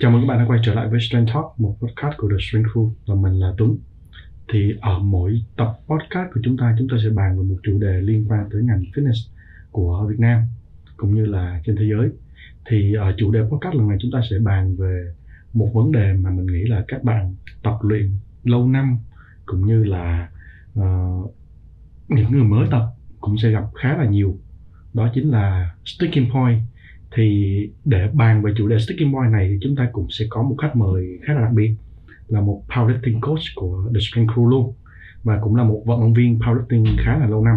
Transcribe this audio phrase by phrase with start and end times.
[0.00, 2.36] Chào mừng các bạn đã quay trở lại với Strength Talk, một podcast của The
[2.40, 3.78] Strength Crew và mình là Tuấn.
[4.52, 7.78] Thì ở mỗi tập podcast của chúng ta, chúng ta sẽ bàn về một chủ
[7.78, 9.28] đề liên quan tới ngành fitness
[9.70, 10.42] của Việt Nam
[10.96, 12.10] cũng như là trên thế giới.
[12.66, 15.12] Thì ở chủ đề podcast lần này chúng ta sẽ bàn về
[15.52, 18.10] một vấn đề mà mình nghĩ là các bạn tập luyện
[18.44, 18.98] lâu năm
[19.46, 20.28] cũng như là
[20.80, 21.34] uh,
[22.08, 22.86] những người mới tập
[23.20, 24.38] cũng sẽ gặp khá là nhiều.
[24.94, 26.60] Đó chính là sticking point
[27.14, 30.42] thì để bàn về chủ đề sticking point này thì chúng ta cũng sẽ có
[30.42, 31.74] một khách mời khá là đặc biệt
[32.28, 34.74] là một powerlifting coach của The Strength Crew luôn
[35.24, 37.56] và cũng là một vận động viên powerlifting khá là lâu năm.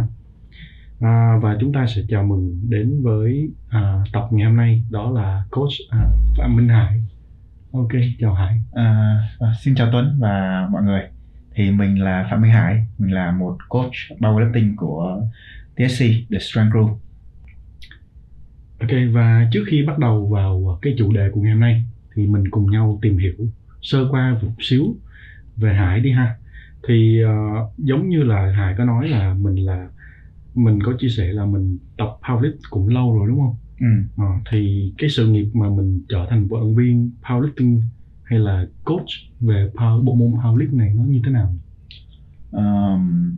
[1.00, 5.12] À, và chúng ta sẽ chào mừng đến với à, tập ngày hôm nay đó
[5.12, 7.02] là coach à, Phạm Minh Hải.
[7.72, 8.62] Ok chào Hải.
[8.72, 11.02] À, à xin chào Tuấn và mọi người.
[11.56, 15.22] Thì mình là Phạm Minh Hải mình là một coach powerlifting của
[15.76, 16.98] TSC The Strength Crew.
[18.82, 21.84] Ok và trước khi bắt đầu vào cái chủ đề của ngày hôm nay
[22.16, 23.34] thì mình cùng nhau tìm hiểu
[23.82, 24.96] sơ qua một xíu
[25.58, 26.36] về Hải đi ha.
[26.88, 29.88] Thì uh, giống như là Hải có nói là mình là
[30.56, 33.56] mình có chia sẻ là mình tập powerlifting cũng lâu rồi đúng không?
[33.80, 34.24] Ừ.
[34.24, 37.82] Uh, thì cái sự nghiệp mà mình trở thành vận động viên powerlifting
[38.24, 41.54] hay là coach về power, bộ môn powerlifting này nó như thế nào?
[42.52, 43.36] Um,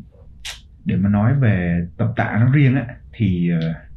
[0.86, 3.93] để mà nói về tập tạ nó riêng á thì uh,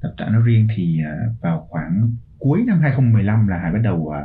[0.00, 4.08] tập tạ nói riêng thì à, vào khoảng cuối năm 2015 là Hải bắt đầu
[4.08, 4.22] à,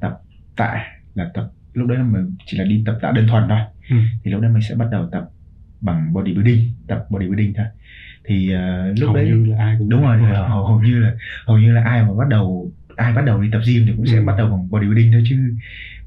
[0.00, 0.20] tập
[0.56, 3.58] tạ là tập lúc đấy là mình chỉ là đi tập tạ đơn thuần thôi
[3.90, 3.96] ừ.
[4.24, 5.30] thì lúc đấy mình sẽ bắt đầu tập
[5.80, 7.66] bằng bodybuilding tập bodybuilding thôi
[8.24, 11.12] thì uh, lúc hầu đấy như là ai cũng đúng rồi hầu, hầu như là
[11.46, 14.06] hầu như là ai mà bắt đầu ai bắt đầu đi tập gym thì cũng
[14.06, 14.24] sẽ ừ.
[14.24, 15.36] bắt đầu bằng bodybuilding thôi chứ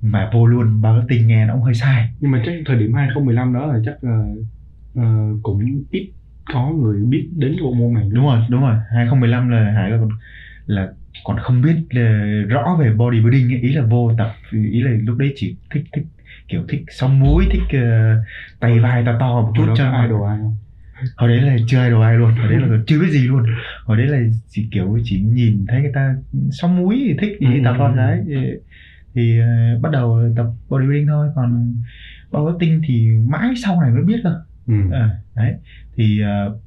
[0.01, 2.93] mà vô luôn bao tinh nghe nó cũng hơi sai nhưng mà chắc thời điểm
[2.93, 6.11] 2015 đó là chắc uh, cũng ít
[6.53, 8.03] có người biết đến cái bộ môn này.
[8.11, 8.75] Đúng rồi đúng rồi.
[8.91, 10.09] 2015 là hải là còn
[10.65, 10.87] là
[11.23, 13.61] còn không biết là rõ về bodybuilding ấy.
[13.61, 16.05] ý là vô tập ý là lúc đấy chỉ thích thích
[16.47, 18.25] kiểu thích sóng múi thích uh,
[18.59, 20.55] tay vai to to một chút cho ai đồ ai không?
[21.15, 22.31] Hồi đấy là chưa ai đồ ai luôn.
[22.31, 23.43] Hồi đấy là chưa biết gì luôn.
[23.85, 26.15] Hồi đấy là chỉ kiểu chỉ nhìn thấy người ta
[26.51, 27.61] sóng múi thì thích thì ừ.
[27.65, 28.35] tập con đấy thì,
[29.13, 31.27] thì uh, bắt đầu tập bodybuilding thôi.
[31.35, 31.75] Còn
[32.31, 34.41] powerlifting thì mãi sau này mới biết cơ.
[34.67, 34.73] Ừ.
[34.91, 35.53] à, đấy
[35.95, 36.61] thì uh,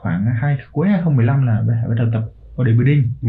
[0.00, 2.22] khoảng hai cuối 2015 là bắt đầu tập
[2.56, 3.28] bodybuilding ừ.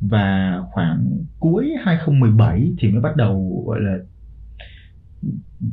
[0.00, 3.98] và khoảng cuối 2017 thì mới bắt đầu gọi là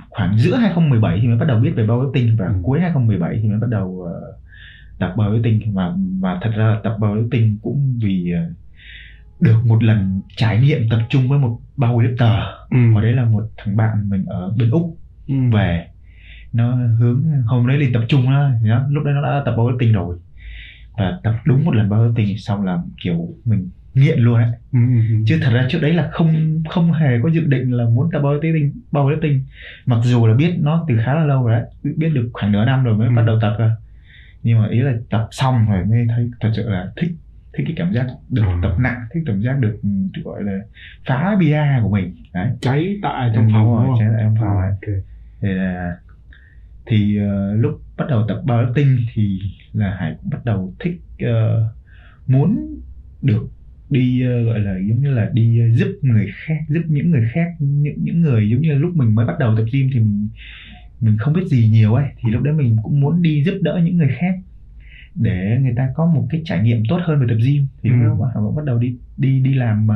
[0.09, 2.53] khoảng giữa 2017 thì mới bắt đầu biết về powerlifting và ừ.
[2.63, 4.09] cuối 2017 thì mới bắt đầu uh,
[4.99, 8.55] tập powerlifting và và thật ra là tập powerlifting cũng vì uh,
[9.41, 12.39] được một lần trải nghiệm tập trung với một powerlifter
[12.69, 12.77] ừ.
[12.95, 15.35] và đấy là một thằng bạn mình ở bên úc ừ.
[15.53, 15.88] về
[16.53, 19.93] nó hướng hôm đấy đi tập trung đó, đó lúc đấy nó đã tập powerlifting
[19.93, 20.17] rồi
[20.97, 24.99] và tập đúng một lần powerlifting xong là kiểu mình nghiện luôn ấy ừ, ừ,
[25.09, 25.15] ừ.
[25.25, 28.21] chứ thật ra trước đấy là không không hề có dự định là muốn tập
[28.21, 29.39] powerlifting powerlifting
[29.85, 32.65] mặc dù là biết nó từ khá là lâu rồi đấy biết được khoảng nửa
[32.65, 33.13] năm rồi mới ừ.
[33.15, 33.71] bắt đầu tập rồi
[34.43, 37.11] nhưng mà ý là tập xong rồi mới thấy thật sự là thích
[37.57, 38.53] thích cái cảm giác được ừ.
[38.61, 40.59] tập nặng thích cảm giác được, được gọi là
[41.07, 44.67] phá bia của mình đấy cháy tại trong phòng rồi cháy tại trong phòng à,
[44.81, 44.95] okay.
[45.41, 45.97] thì là
[46.87, 49.39] thì uh, lúc bắt đầu tập powerlifting thì
[49.73, 51.29] là hải cũng bắt đầu thích uh,
[52.27, 52.79] muốn
[53.21, 53.49] được
[53.89, 57.27] đi uh, gọi là giống như là đi uh, giúp người khác giúp những người
[57.33, 59.99] khác những những người giống như là lúc mình mới bắt đầu tập gym thì
[59.99, 60.27] mình
[61.01, 62.05] mình không biết gì nhiều ấy.
[62.21, 64.35] Thì lúc đấy mình cũng muốn đi giúp đỡ những người khác
[65.15, 67.67] để người ta có một cái trải nghiệm tốt hơn về tập gym.
[67.81, 67.95] Thì ừ.
[67.95, 68.17] lúc
[68.55, 69.93] bắt đầu đi đi đi làm uh,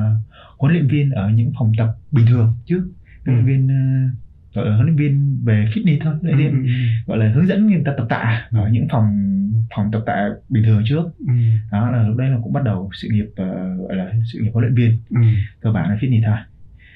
[0.58, 2.92] huấn luyện viên ở những phòng tập bình thường chứ.
[3.26, 4.12] Huấn luyện viên uh,
[4.54, 6.70] gọi là huấn luyện viên về fitness thôi ừ, ừ, ừ.
[7.06, 9.32] gọi là hướng dẫn người ta tập tạ ở những phòng
[9.76, 11.34] phòng tập tạ bình thường trước ừ.
[11.72, 14.50] đó là lúc đấy là cũng bắt đầu sự nghiệp uh, gọi là sự nghiệp
[14.54, 15.28] huấn luyện viên ừ.
[15.62, 16.38] cơ bản là fitness thôi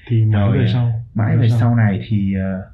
[0.08, 1.58] thì mãi rồi, về sau mãi về sau.
[1.58, 2.64] sau này thì uh,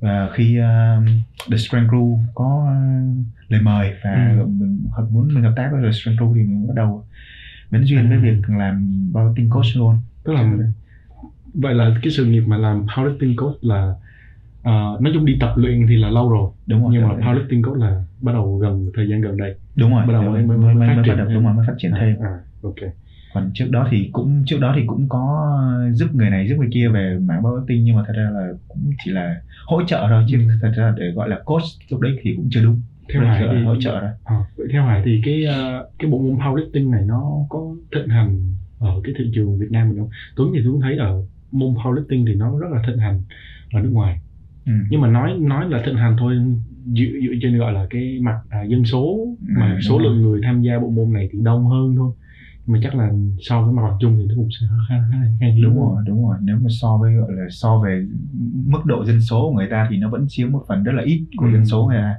[0.00, 1.08] và khi uh,
[1.50, 4.46] The Strength Crew có uh, lời mời và ừ.
[4.46, 7.04] mình muốn mình hợp tác với The Strength Crew thì mình bắt đầu
[7.70, 8.08] bén duyên ừ.
[8.08, 10.52] với việc làm powerlifting coach luôn tức là
[11.54, 13.94] vậy là cái sự nghiệp mà làm powerlifting coach là
[14.60, 16.50] uh, nói chung đi tập luyện thì là lâu rồi.
[16.66, 19.54] Đúng rồi nhưng mà powerlifting coach là bắt đầu gần thời gian gần đây.
[19.76, 21.66] Đúng rồi bắt đầu mới, mới, mới, mới phát triển bắt đầu, đúng rồi mới
[21.66, 22.16] phát triển à, thêm.
[22.22, 22.92] à, ok.
[23.34, 25.54] Còn trước đó thì cũng trước đó thì cũng có
[25.92, 28.90] giúp người này giúp người kia về mảng powerlifting nhưng mà thật ra là cũng
[29.04, 30.44] chỉ là hỗ trợ thôi chứ ừ.
[30.62, 32.80] thật ra để gọi là coach lúc đấy thì cũng chưa đúng.
[33.12, 36.18] Theo hải thì hỗ trợ rồi à, vậy theo hải thì cái uh, cái bộ
[36.18, 40.08] môn powerlifting này nó có thịnh hành ở cái thị trường Việt Nam mình không?
[40.36, 41.22] Tuấn thì Tuấn thấy ở
[41.52, 43.22] môn powerlifting thì nó rất là thịnh hành
[43.72, 44.20] ở nước ngoài.
[44.66, 44.72] Ừ.
[44.90, 46.34] nhưng mà nói nói là thịnh hành thôi
[46.86, 49.18] dựa, dựa trên gọi là cái mặt à, dân số
[49.48, 52.12] ừ, mà số lượng người tham gia bộ môn này thì đông hơn thôi.
[52.66, 53.10] Mà chắc là
[53.40, 56.02] so với mặt bằng chung thì nó cũng sẽ khá khá là khá đúng rồi
[56.06, 56.36] đúng rồi.
[56.42, 58.06] Nếu mà so với gọi là so về
[58.66, 61.02] mức độ dân số của người ta thì nó vẫn chiếm một phần rất là
[61.02, 61.52] ít của Ừ.
[61.52, 62.14] dân số người ta.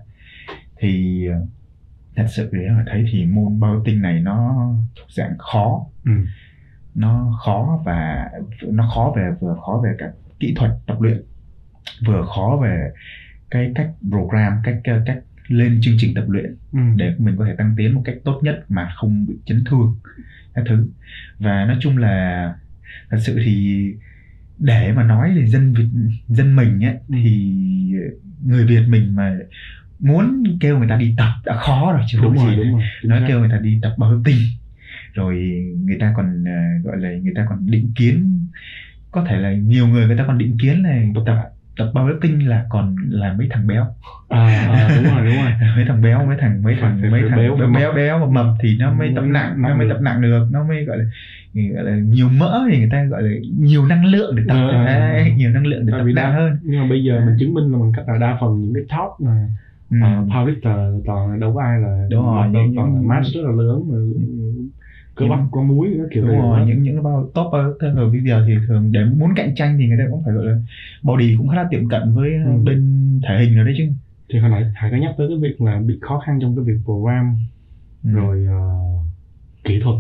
[0.80, 1.46] Thì ờ,
[2.16, 4.56] thật sự để mà thấy thì môn marketing này nó
[5.00, 5.86] thuộc dạng khó.
[6.06, 6.12] Ừ.
[6.96, 8.30] nó khó và
[8.62, 11.22] nó khó về vừa khó về các kỹ thuật tập luyện
[12.06, 12.92] vừa khó về
[13.52, 16.80] cái cách program cách cách lên chương trình tập luyện Ừ.
[16.96, 19.96] để mình có thể tăng tiến một cách tốt nhất mà không bị chấn thương
[20.54, 20.88] các thứ
[21.40, 22.54] và nói chung là
[23.10, 23.86] thật sự thì
[24.58, 25.88] để mà nói về dân Việt
[26.28, 27.16] dân mình ấy, Ừ.
[27.24, 27.56] thì
[28.46, 29.36] người Việt mình mà
[30.00, 32.84] muốn kêu người ta đi tập đã khó rồi chứ đúng rồi gì đúng rồi
[33.04, 34.38] nói kêu người ta đi tập bao tinh
[35.14, 35.36] rồi
[35.86, 38.40] người ta còn ờ, gọi là người ta còn định kiến
[39.12, 42.48] có thể là nhiều người người ta còn định kiến là tập tập bao tinh
[42.50, 43.86] là còn là mấy thằng béo.
[44.30, 47.38] À, à, đúng rồi đúng rồi mấy thằng béo mấy thằng mấy thằng mấy thằng
[47.38, 50.48] béo, béo béo béo mập thì nó mới tập nặng nó mới tập nặng được.
[50.52, 51.04] Nó mới gọi là
[51.74, 53.30] gọi là nhiều mỡ thì người ta gọi là
[53.60, 54.54] nhiều năng lượng để tập.
[54.72, 56.58] Ờ, Đấy, nhiều năng lượng để Tại tập nặng đa- hơn.
[56.64, 58.84] nhưng mà bây giờ mình chứng minh là bằng cách là đa phần những cái
[58.84, 59.48] top là
[59.92, 59.98] ừ.
[59.98, 63.52] uh, powerlifter toàn đâu có ai là Đúng rồi, toàn là những- mass rất là
[63.52, 63.98] lớn mà
[65.20, 67.74] cơ bắp có nó kiểu đúng rồi những những cái bao top ở
[68.12, 70.58] bây giờ thì thường để muốn cạnh tranh thì người ta cũng phải gọi là
[71.04, 72.52] body cũng khá là tiệm cận với Ừ.
[72.64, 73.84] bên thể hình rồi đấy chứ
[74.34, 76.66] thì hồi nãy Hải có nhắc tới cái việc là bị khó khăn trong cái
[76.66, 77.36] việc program
[78.04, 78.10] Ừ.
[78.14, 78.70] rồi ờ,
[79.64, 79.96] kỹ thuật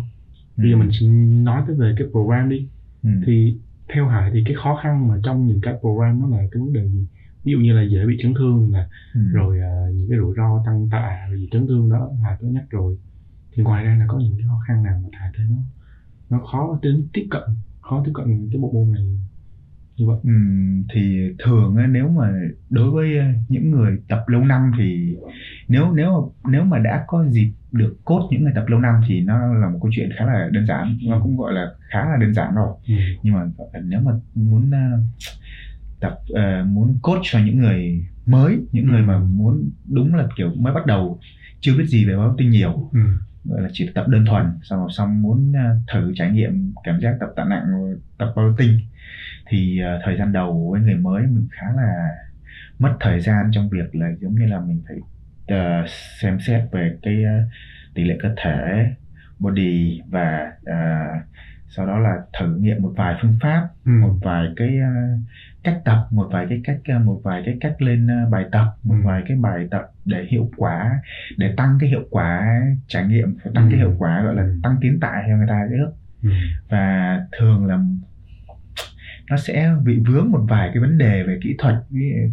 [0.58, 2.68] bây giờ mình xin nói tới về cái program đi
[3.04, 3.10] ừ.
[3.26, 3.58] thì
[3.94, 6.74] theo Hải thì cái khó khăn mà trong những cái program nó là cái vấn
[6.74, 7.06] đề gì
[7.44, 8.84] ví dụ như là dễ bị chấn thương nè
[9.16, 9.22] Ừ.
[9.34, 12.64] rồi ờ, những cái rủi ro tăng tạ gì chấn thương đó Hải có nhắc
[12.70, 12.98] rồi
[13.60, 15.58] thì ngoài ra là có những cái khó khăn nào mà Hải thấy nó
[16.30, 17.44] nó khó đến tiếp cận
[17.82, 19.02] khó tiếp cận cái bộ môn này
[19.98, 22.34] như vậy Ừm, thì thường á, nếu mà
[22.70, 25.16] đối với ờ, những người tập lâu năm thì
[25.68, 29.22] nếu nếu nếu mà đã có dịp được cốt những người tập lâu năm thì
[29.22, 32.18] nó là một câu chuyện khá là đơn giản nó cũng gọi là khá là
[32.22, 32.94] đơn giản rồi ừ.
[33.24, 35.00] nhưng mà là nếu mà muốn ờ,
[36.00, 39.06] tập ờ, muốn coach cho những người mới những người Ừ.
[39.06, 41.20] mà muốn đúng là kiểu mới bắt đầu
[41.60, 43.00] chưa biết gì về powerlifting nhiều Ừ.
[43.50, 47.00] gọi là chỉ tập đơn thuần xong rồi xong muốn ờ, thử trải nghiệm cảm
[47.02, 47.64] giác tập tạ nặng
[48.18, 48.80] tập powerlifting
[49.50, 52.10] thì ờ, thời gian đầu với người mới mình khá là
[52.80, 54.98] mất thời gian trong việc là giống như là mình phải
[55.48, 55.86] ờ,
[56.22, 57.32] xem xét về cái ờ,
[57.96, 58.86] tỷ lệ cơ thể
[59.40, 60.76] body và ờ,
[61.70, 63.92] sau đó là thử nghiệm một vài phương pháp Ừ.
[64.02, 64.90] một vài cái ờ,
[65.64, 68.66] cách tập một vài cái cách ờ, một vài cái cách lên ờ, bài tập
[68.84, 69.02] một Ừ.
[69.08, 71.00] vài cái bài tập để hiệu quả
[71.38, 72.48] để tăng cái hiệu quả
[72.88, 73.70] trải nghiệm tăng Ừ.
[73.72, 75.92] cái hiệu quả gọi là tăng tiến tại cho người ta nữa
[76.24, 76.30] Ừ.
[76.70, 77.80] và thường là
[79.30, 81.76] nó sẽ bị vướng một vài cái vấn đề về kỹ thuật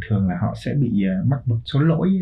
[0.08, 2.20] thường là họ sẽ bị ờ, mắc một số lỗi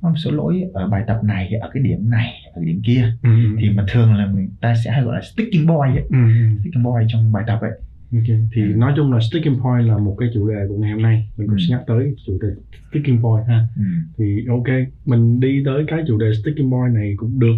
[0.00, 3.12] một số lỗi ở bài tập này ở cái điểm này ở cái điểm kia
[3.22, 3.30] Ừ.
[3.60, 6.04] thì mà thường là người ta sẽ hay gọi là sticking boy ấy.
[6.10, 6.16] Ừ.
[6.28, 6.58] ừ.
[6.60, 7.70] sticking boy trong bài tập ấy
[8.12, 8.24] Ok.
[8.54, 8.76] Thì Ừ.
[8.76, 11.46] nói chung là sticking point là một cái chủ đề của ngày hôm nay mình
[11.48, 11.62] cũng Ừ.
[11.68, 12.48] sẽ nhắc tới chủ đề
[12.90, 13.82] sticking point ha ừ.
[14.18, 14.66] thì ok
[15.04, 17.54] mình đi tới cái chủ đề sticking point này cũng được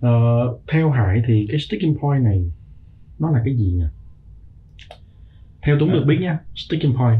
[0.00, 0.10] Ờ,
[0.72, 2.52] theo Hải thì cái sticking point này
[3.18, 3.84] nó là cái gì nhỉ
[5.66, 7.18] theo Tuấn được biết nha sticking point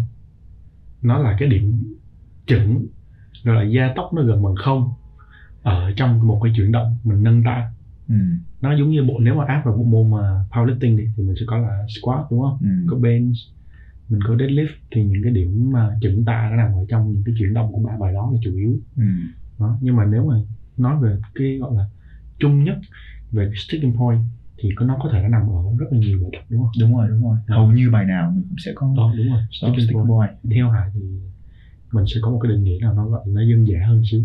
[1.02, 1.94] nó là cái điểm
[2.46, 2.86] chỉnh
[3.44, 4.92] gọi là gia tốc nó gần bằng không
[5.62, 7.72] ở trong một cái chuyển động mình nâng tạ
[8.08, 8.14] Ừ.
[8.60, 11.34] nó giống như bộ nếu mà áp vào bộ môn mà powerlifting đi thì mình
[11.40, 12.58] sẽ có là squat đúng không?
[12.60, 12.68] Ừ.
[12.90, 13.34] có bench
[14.08, 17.22] mình có deadlift thì những cái điểm mà chỉnh tạ nó nằm ở trong những
[17.26, 18.78] cái chuyển động của ba bài đó là chủ yếu.
[18.96, 19.02] Ừ.
[19.58, 20.34] đó nhưng mà nếu mà
[20.76, 21.84] nói về cái gọi là
[22.38, 22.78] chung nhất
[23.30, 24.20] về cái sticking point
[24.62, 26.70] thì có nó có thể nó nằm ở rất là nhiều bài tập đúng không?
[26.80, 27.36] Đúng rồi đúng rồi.
[27.48, 29.40] Hầu như bài nào mình cũng sẽ có đó đúng rồi.
[29.50, 30.30] sticking sticking point.
[30.42, 31.00] boy theo Hải thì
[31.92, 34.02] mình sẽ có một cái định nghĩa nào nó gọi là nó dân dã hơn
[34.10, 34.20] xíu.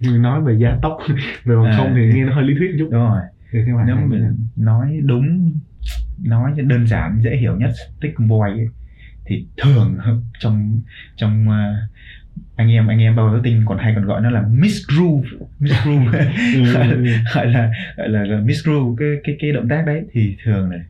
[0.00, 0.98] Nhưng nói về gia tốc
[1.44, 1.74] về bằng À.
[1.76, 2.88] không thì nghe nó hơi lý thuyết chút.
[2.90, 3.20] Đúng rồi
[3.52, 5.52] thì nếu mình nói đúng
[6.24, 8.68] nói đơn giản dễ hiểu nhất sticking boy ấy,
[9.26, 9.98] thì thường
[10.38, 10.80] trong
[11.16, 11.74] trong ờ,
[12.56, 15.74] anh em anh em bao tinh còn hay còn gọi nó là miss groove miss
[15.84, 16.18] groove
[16.54, 17.12] Ừ, ừ, ừ.
[17.34, 20.04] gọi là gọi là, là miss groove cái cái cái động tác đấy.
[20.12, 20.80] Thì thường này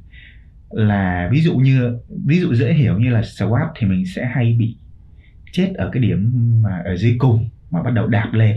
[0.71, 4.57] là ví dụ như ví dụ dễ hiểu như là squat thì mình sẽ hay
[4.59, 4.77] bị
[5.53, 6.33] chết ở cái điểm
[6.63, 8.57] mà ở dưới cùng mà bắt đầu đạp lên.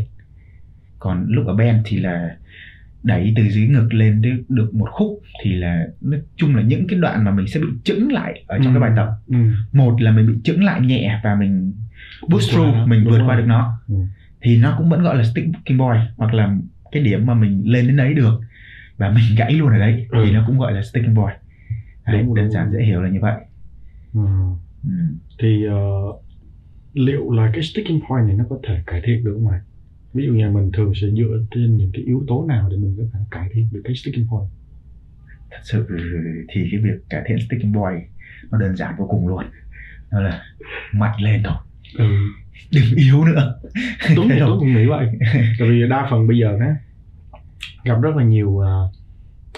[0.99, 2.37] Còn lúc ở bench thì là
[3.03, 6.99] đẩy từ dưới ngực lên được một khúc thì là nói chung là những cái
[6.99, 9.37] đoạn mà mình sẽ bị chững lại ở trong cái bài tập ừ.
[9.73, 11.73] một là mình bị chững lại nhẹ và mình
[12.29, 13.27] boost through nó, mình đúng vượt rồi.
[13.27, 13.95] qua được nó Ừ.
[14.41, 16.57] thì nó cũng vẫn gọi là sticking boy hoặc là
[16.91, 18.39] cái điểm mà mình lên đến đấy được
[18.97, 20.23] và mình gãy luôn ở đấy Ừ.
[20.25, 21.31] thì nó cũng gọi là sticking boy
[22.05, 23.35] đấy, Đúng, đơn đúng, giản dễ hiểu là như vậy
[24.13, 24.21] Ừ.
[24.83, 24.89] ừ.
[25.39, 25.75] thì ờ,
[26.93, 29.59] liệu là cái sticking point này nó có thể cải thiện được không mày
[30.13, 32.95] ví dụ như mình thường sẽ dựa trên những cái yếu tố nào để mình
[32.97, 34.49] có thể cải thiện được cái sticking point?
[35.51, 35.85] Thật sự
[36.53, 38.03] thì cái việc cải thiện sticking point
[38.51, 39.43] nó đơn giản vô cùng luôn.
[40.11, 40.43] Đó là
[40.93, 41.57] mạnh lên thôi.
[41.97, 42.05] Ừ.
[42.71, 43.59] đừng yếu nữa.
[44.01, 44.57] Thế Tuấn thôi.
[44.59, 45.07] cũng nghĩ vậy.
[45.59, 46.75] Tại vì đa phần bây giờ á
[47.83, 48.73] gặp rất là nhiều à,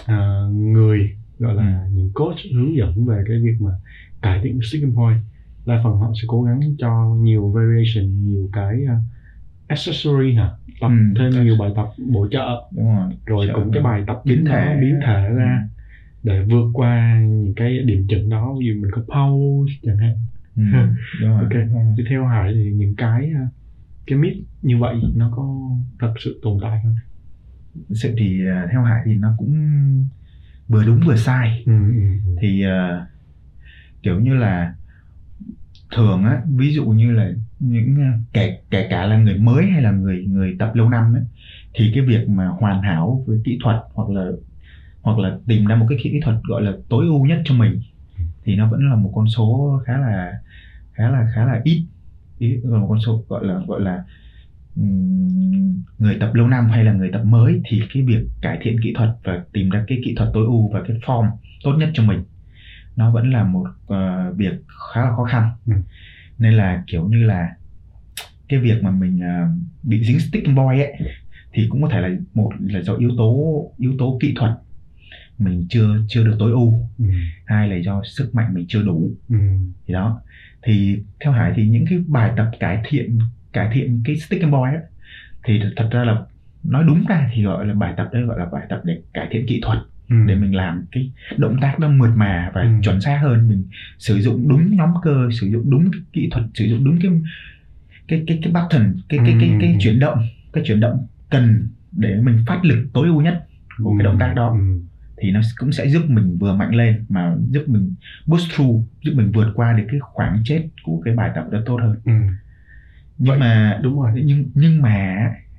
[0.06, 3.70] à, người gọi là những coach hướng dẫn về cái việc mà
[4.22, 5.18] cải thiện sticking point.
[5.66, 9.02] Đa phần họ sẽ cố gắng cho nhiều variation nhiều cái uh,
[9.66, 10.50] accessory hả
[10.80, 11.14] tập Ừ.
[11.18, 14.78] thêm nhiều bài tập bổ trợ đúng rồi rồi cũng cái bài tập biến thể
[14.80, 15.68] biến thể ra Ừ.
[16.22, 20.14] để vượt qua những cái điểm chuẩn đó ví dụ mình có pause chẳng hạn
[20.56, 20.62] ừ.
[21.20, 21.50] đúng rồi Ok.
[21.52, 21.94] đúng rồi.
[21.98, 23.48] thì theo Hải thì những cái uh,
[24.06, 26.94] cái myth như vậy nó có thật sự tồn tại không?
[27.94, 29.54] Sự thì à, theo Hải thì nó cũng
[30.68, 32.36] vừa đúng vừa sai Ừ, ừ, ừ.
[32.42, 33.06] thì à,
[34.02, 34.74] kiểu như là
[35.92, 37.30] thường á ví dụ như là
[37.60, 41.14] những ờ, kể kể cả là người mới hay là người người tập lâu năm
[41.14, 41.22] ấy,
[41.74, 44.30] thì cái việc mà hoàn hảo với kỹ thuật hoặc là
[45.02, 47.80] hoặc là tìm ra một cái kỹ thuật gọi là tối ưu nhất cho mình
[48.44, 50.32] thì nó vẫn là một con số khá là
[50.92, 51.84] khá là khá là ít.
[52.38, 54.04] Ý là một con số gọi là gọi là
[55.98, 58.92] người tập lâu năm hay là người tập mới thì cái việc cải thiện kỹ
[58.96, 61.30] thuật và tìm ra cái kỹ thuật tối ưu và cái form
[61.64, 62.22] tốt nhất cho mình
[62.96, 64.52] nó vẫn là một ờ, việc
[64.94, 65.50] khá là khó khăn.
[65.66, 65.72] Ừ.
[66.38, 67.56] nên là kiểu như là
[68.48, 69.48] cái việc mà mình ờ,
[69.82, 70.92] bị dính sticking boy ấy
[71.52, 74.52] thì cũng có thể là một là do yếu tố yếu tố kỹ thuật.
[75.38, 76.74] Mình chưa chưa được tối ưu.
[76.98, 77.04] Ừ,
[77.46, 79.10] hai là do sức mạnh mình chưa đủ.
[79.28, 79.36] Ừ,
[79.86, 80.20] thì đó.
[80.62, 83.18] Thì theo Hải thì những cái bài tập cải thiện
[83.52, 84.82] cải thiện cái sticking boy ấy,
[85.44, 86.22] thì thật ra là
[86.64, 89.28] nói đúng ra thì gọi là bài tập đấy gọi là bài tập để cải
[89.30, 89.78] thiện kỹ thuật
[90.12, 90.24] ừ.
[90.26, 92.68] để mình làm cái động tác nó mượt mà và Ừ.
[92.82, 93.64] chuẩn xác hơn mình
[93.98, 97.10] sử dụng đúng nhóm cơ sử dụng đúng cái kỹ thuật sử dụng đúng cái
[98.08, 99.78] cái cái cái button cái cái cái cái Ừ.
[99.80, 100.18] chuyển động
[100.52, 103.46] cái chuyển động cần để mình phát lực tối ưu nhất
[103.82, 104.80] của cái động tác đó Ừ,
[105.22, 107.94] thì nó cũng sẽ giúp mình vừa mạnh lên mà giúp mình
[108.26, 111.58] boost through giúp mình vượt qua được cái khoảng chết của cái bài tập đó
[111.66, 112.12] tốt hơn ừ.
[113.18, 115.16] nhưng Vậy- mà đúng rồi nhưng nhưng mà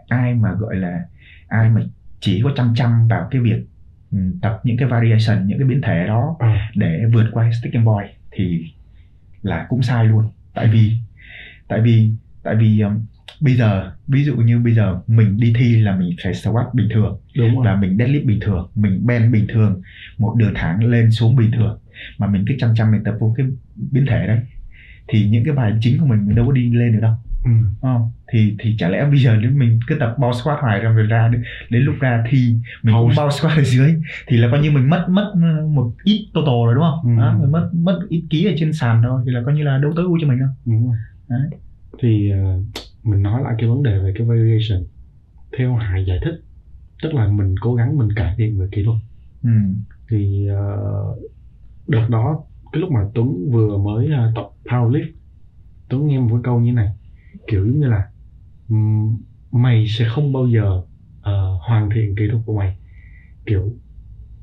[0.07, 0.99] ai mà gọi là
[1.47, 1.81] ai mà
[2.19, 3.65] chỉ có chăm chăm vào cái việc ừ,
[4.41, 8.03] tập những cái variation những cái biến thể đó à, để vượt qua sticking boy
[8.31, 8.71] thì
[9.41, 10.23] là cũng sai luôn.
[10.53, 10.93] Tại vì
[11.67, 12.11] tại vì
[12.43, 13.05] tại vì um,
[13.41, 16.89] bây giờ ví dụ như bây giờ mình đi thi là mình phải squat bình
[16.93, 17.65] thường đúng rồi.
[17.65, 19.81] và mình deadlift bình thường mình bend bình thường
[20.17, 21.79] một đường thẳng lên xuống bình thường
[22.17, 23.45] mà mình cứ chăm chăm mình tập vô cái
[23.91, 24.39] biến thể đấy
[25.07, 27.51] thì những cái bài chính của mình mình đâu có đi lên được đâu ừ.
[27.81, 30.93] không thì thì chả lẽ bây giờ nếu mình cứ tập bao squat hoài rồi
[30.93, 33.17] rồi ra đến, đến lúc ra thì mình cũng Pause.
[33.21, 33.95] bao squat ở dưới
[34.27, 35.33] thì là coi như mình mất mất
[35.63, 37.21] uh, một ít total rồi đúng không Ừ.
[37.21, 39.77] đó, mình mất mất ít ký ở trên sàn thôi thì là coi như là
[39.77, 40.97] đâu tối ưu cho mình đâu đúng rồi
[41.29, 41.49] Đấy.
[42.01, 42.59] thì ờ,
[43.03, 44.83] mình nói lại cái vấn đề về cái variation
[45.57, 46.41] theo Hải giải thích
[47.03, 48.97] tức là mình cố gắng mình cải thiện về kỹ thuật
[49.43, 49.49] ừ.
[50.09, 50.77] thì ờ,
[51.87, 55.07] đợt đó cái lúc mà Tuấn vừa mới ờ, tập powerlift
[55.89, 56.87] Tuấn nghe một cái câu như này
[57.47, 58.07] kiểu như là
[59.51, 60.81] mày sẽ không bao giờ
[61.21, 62.75] ờ, hoàn thiện kỹ thuật của mày.
[63.45, 63.73] Kiểu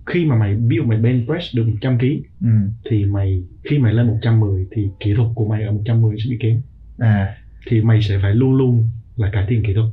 [0.07, 2.05] khi mà mày ví dụ mày bench press được 100 kg
[2.41, 2.49] Ừ.
[2.91, 6.37] thì mày khi mày lên 110 thì kỹ thuật của mày ở 110 sẽ bị
[6.41, 6.61] kém.
[6.99, 7.37] À.
[7.69, 9.87] Thì mày sẽ phải luôn luôn là cải thiện kỹ thuật.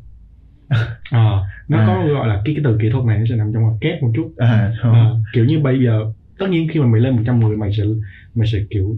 [1.09, 1.85] À, nó À.
[1.87, 4.01] có gọi là cái cái từ kỹ thuật này nó sẽ nằm trong ngoặc kép
[4.03, 4.33] một chút.
[4.37, 7.83] À, à, kiểu như bây giờ tất nhiên khi mà mày lên 110 mày sẽ
[8.35, 8.97] mày sẽ kiểu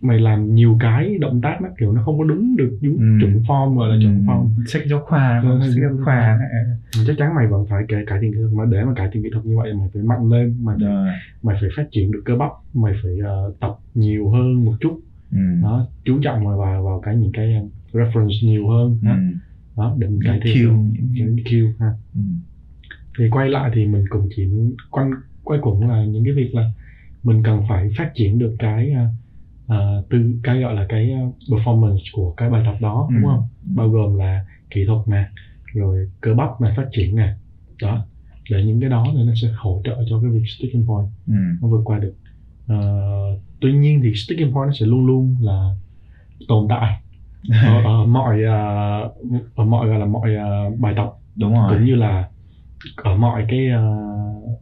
[0.00, 3.04] mày làm nhiều cái động tác nó kiểu nó không có đúng được đúng Ừ.
[3.20, 4.48] chuẩn form gọi là chuẩn form.
[4.66, 6.38] Sách giáo khoa Ừ, sách giáo khoa.
[7.06, 9.22] chắc chắn mày vẫn phải cải, cải thiện kỹ thuật mà để mà cải thiện
[9.22, 11.08] kỹ thuật như vậy mày phải mạnh lên mày phải, rồi.
[11.42, 15.00] mày phải phát triển được cơ bắp mày phải ờ, tập nhiều hơn một chút.
[15.32, 15.38] Ừ.
[15.62, 17.54] đó chú trọng vào vào, vào cái những cái
[17.92, 19.06] reference nhiều hơn Ừ.
[19.08, 19.16] đó,
[19.76, 21.90] đó để mình cải Những thiện những- những Q ha.
[22.14, 22.20] Ừ.
[23.18, 24.48] thì quay lại thì mình cũng chỉ
[24.90, 25.10] quanh
[25.42, 26.70] quay quẩn là những cái việc là
[27.22, 29.14] mình cần phải phát triển được cái uh,
[29.72, 33.28] uh, từ cái gọi là cái uh, performance của cái bài tập đó đúng Ừ.
[33.30, 33.42] không
[33.76, 35.28] bao gồm là kỹ thuật nè
[35.74, 37.34] rồi cơ bắp này phát triển nè
[37.82, 38.06] đó
[38.50, 41.34] để những cái đó thì nó sẽ hỗ trợ cho cái việc sticking point Ừ.
[41.62, 42.14] nó vượt qua được
[42.68, 42.76] Ờ,
[43.60, 45.70] tuy nhiên thì sticking point nó sẽ luôn luôn là
[46.48, 47.00] tồn tại
[47.64, 49.00] ở, ở mọi ờ,
[49.54, 52.28] ở mọi gọi là mọi ờ, bài tập đúng rồi cũng như là
[52.96, 53.96] ở mọi cái ờ,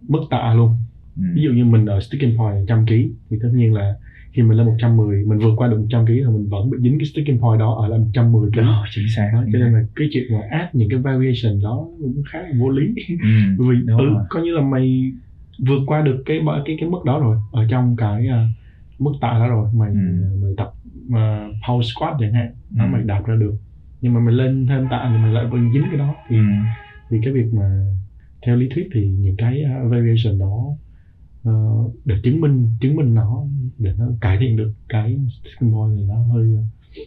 [0.09, 0.77] mức tạ luôn
[1.17, 1.23] ừ.
[1.35, 2.93] ví dụ như mình ở sticking point 100 kg
[3.31, 3.95] thì tất nhiên là
[4.35, 6.99] khi mình lên 110 mình vượt qua được 100 kg thì mình vẫn bị dính
[6.99, 9.81] cái sticking point đó ở là 110 kg Đó, chính xác đó, cho nên là
[9.97, 13.29] cái chuyện mà add những cái variation đó cũng khá là vô lý ừ.
[13.59, 14.25] bởi vì ừ, rồi.
[14.31, 15.12] coi như là mày
[15.69, 18.47] vượt qua được cái cái cái mức đó rồi ở trong cái ờ,
[18.99, 20.38] mức tạ đó rồi mày Ừ.
[20.43, 20.73] mày tập
[21.09, 22.88] uh, power squat chẳng hạn đó Ừ.
[22.93, 23.55] mày đạt ra được
[24.00, 26.43] nhưng mà mày lên thêm tạ thì mày lại vẫn dính cái đó thì Ừ.
[27.11, 27.87] thì cái việc mà
[28.47, 30.67] theo lý thuyết thì những cái uh, variation đó
[31.49, 33.45] uh, để chứng minh chứng minh nó
[33.79, 36.57] để nó cải thiện được cái sticking point thì nó hơi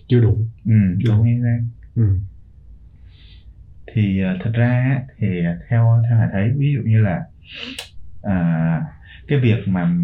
[0.07, 0.73] chưa đủ ừ
[1.05, 1.65] đúng như thế
[1.95, 2.19] ừ.
[3.93, 5.27] thì uh, thật ra thì
[5.69, 7.23] theo theo hải thấy ví dụ như là
[8.21, 8.81] à,
[9.27, 9.95] cái việc mà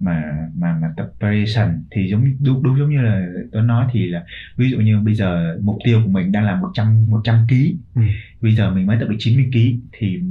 [0.00, 4.06] mà mà mà tập variation thì giống đúng đúng giống như là tôi nói thì
[4.06, 4.24] là
[4.56, 7.54] ví dụ như bây giờ mục tiêu của mình đang là 100 100 kg
[7.94, 8.02] Ừ.
[8.40, 10.22] bây giờ mình mới tập được 90 kg thì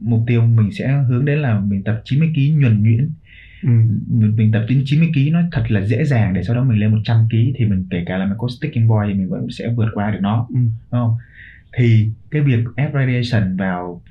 [0.00, 3.10] mục tiêu mình sẽ hướng đến là mình tập 90 kg nhuần nhuyễn
[3.62, 3.70] Ừ.
[4.36, 6.90] mình, tập đến 90 kg nó thật là dễ dàng để sau đó mình lên
[6.90, 9.68] 100 kg thì mình kể cả là mình có sticking boy thì mình vẫn sẽ
[9.76, 10.54] vượt qua được nó Ừ.
[10.56, 11.14] đúng không
[11.76, 14.02] thì cái việc add variation vào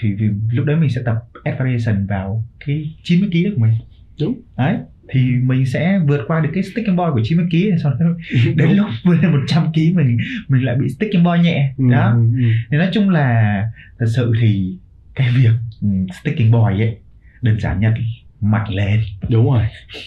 [0.00, 3.74] thì, thì lúc đấy mình sẽ tập add variation vào cái 90 kg của mình
[4.20, 4.40] Đúng.
[4.58, 4.76] đấy
[5.08, 8.06] thì mình sẽ vượt qua được cái sticking boy của 90 kg sau đó
[8.56, 10.16] đến lúc vươn lên 100 kg mình
[10.48, 12.44] mình lại bị sticking boy nhẹ Ừ, đó ừ, ừ.
[12.70, 13.62] thì nói chung là
[13.98, 14.76] thật sự thì
[15.16, 15.50] cái việc
[15.82, 15.88] ừ,
[16.20, 16.96] sticking boy ấy
[17.42, 17.94] đơn giản nhất
[18.40, 19.62] mạnh lên đúng rồi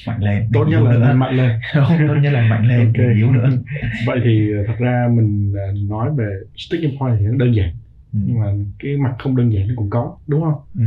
[0.07, 1.13] mạnh lên tốt nhất là nữa.
[1.13, 2.93] mạnh lên không tốt nhất là mạnh lên Ok.
[2.93, 3.49] đừng yếu nữa
[4.05, 6.25] vậy thì thật ra mình à, nói về
[6.57, 7.69] sticking point thì nó đơn giản
[8.13, 8.19] ừ.
[8.25, 8.45] nhưng mà
[8.79, 10.85] cái mặt không đơn giản nó cũng có đúng không Ừ.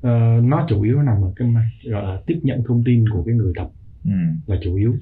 [0.00, 3.22] Ờ, nó chủ yếu nằm ở cái mặt gọi là tiếp nhận thông tin của
[3.26, 3.68] cái người tập
[4.04, 4.10] Ừ.
[4.46, 4.94] là chủ yếu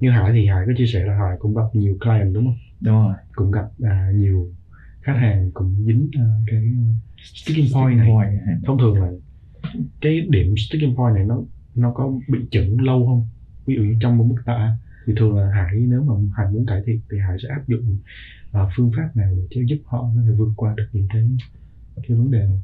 [0.00, 2.56] như Hải thì Hải có chia sẻ là Hải cũng gặp nhiều client đúng không
[2.80, 4.46] đúng rồi cũng gặp à, nhiều
[5.02, 6.60] khách hàng cũng dính à, cái
[7.22, 8.08] sticking point này.
[8.66, 9.08] thông thường là
[10.00, 11.42] cái điểm sticking point này nó
[11.74, 13.26] nó có bị chững lâu không?
[13.66, 16.66] Ví dụ như trong một bức tạ thì thường là Hải nếu mà Hải muốn
[16.66, 17.98] cải thiện thì Hải sẽ áp dụng
[18.52, 21.22] à, phương pháp nào để giúp họ có thể vượt qua được những cái
[22.08, 22.60] cái vấn đề này?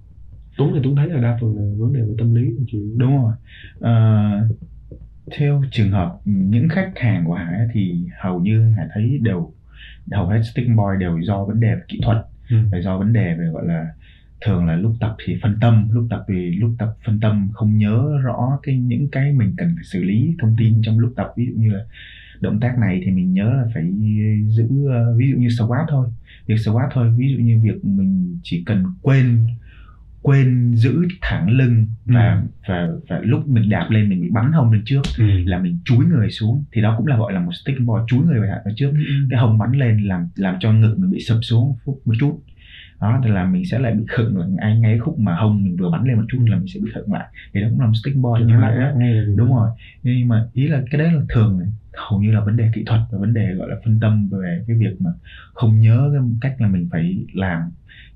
[0.56, 2.82] Tuấn thì Tuấn thấy là đa phần là vấn đề về tâm lý yếu.
[2.96, 3.32] đúng rồi.
[3.80, 4.48] Ờ,
[5.36, 9.52] theo trường hợp những khách hàng của Hải thì hầu như Hải thấy đều
[10.12, 12.16] hầu hết sticking boy đều do vấn đề về kỹ thuật
[12.50, 12.56] Ừ.
[12.72, 13.86] là do vấn đề về gọi là
[14.44, 17.78] thường là lúc tập thì phân tâm lúc tập thì lúc tập phân tâm không
[17.78, 21.26] nhớ rõ cái những cái mình cần phải xử lý thông tin trong lúc tập.
[21.36, 21.84] Ví dụ như là
[22.40, 23.84] động tác này thì mình nhớ là phải
[24.48, 26.08] giữ ờ, ví dụ như squat thôi
[26.46, 27.10] việc squat thôi.
[27.16, 29.46] Ví dụ như việc mình chỉ cần quên
[30.22, 32.48] quên giữ thẳng lưng và Ừ.
[32.68, 35.24] và và lúc mình đạp lên mình bị bắn hông lên trước Ừ.
[35.44, 36.64] là mình chúi người xuống.
[36.72, 38.92] Thì đó cũng là gọi là một sticking boy chúi người về về trước.
[39.30, 42.40] Cái hông bắn lên làm làm cho ngực mình bị sập xuống một chút
[43.02, 44.48] đó thì là mình sẽ lại bị khựng lại.
[44.48, 46.90] Ngay ngay khúc mà hông mình vừa bắn lên một chút là mình sẽ bị
[46.94, 47.26] khựng lại.
[47.54, 48.90] Thì đó cũng là một boy Cho như vậy đó.
[48.96, 49.70] ngay là đúng rồi.
[50.02, 52.82] Nhưng mà ý là cái đấy là thường này, hầu như là vấn đề kỹ
[52.86, 55.10] thuật và vấn đề gọi là phân tâm về cái việc mà
[55.54, 57.60] không nhớ cái cách là mình phải làm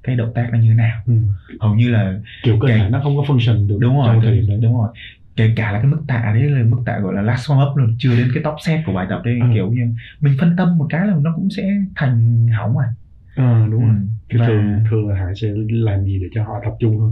[0.03, 1.01] cái động tác nó như thế nào.
[1.07, 1.14] Ừ.
[1.61, 4.40] hầu như là kiểu cơ Cái- thể nó không có function được đúng rồi thời
[4.40, 4.88] điểm đúng rồi.
[5.37, 7.77] Kể cả là cái mức tạ đấy là mức tạ gọi là last warm up
[7.77, 9.46] luôn chưa đến cái top set của bài tập đấy Ừ.
[9.55, 11.62] kiểu như mình phân tâm một cái là nó cũng sẽ
[11.96, 12.87] thành hỏng à
[13.37, 13.94] Ờ, đúng rồi.
[13.94, 14.07] Ừ.
[14.29, 17.11] Cái Và- thường thường là Hải sẽ làm gì để cho họ tập trung hơn?